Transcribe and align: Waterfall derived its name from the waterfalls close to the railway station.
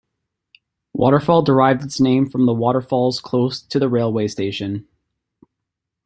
Waterfall 0.95 1.43
derived 1.43 1.83
its 1.83 2.01
name 2.01 2.27
from 2.27 2.47
the 2.47 2.55
waterfalls 2.55 3.19
close 3.21 3.61
to 3.61 3.77
the 3.77 3.87
railway 3.87 4.27
station. 4.27 4.87